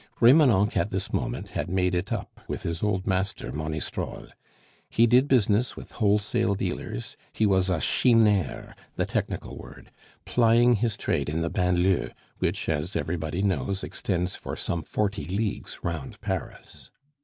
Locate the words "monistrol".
3.51-4.25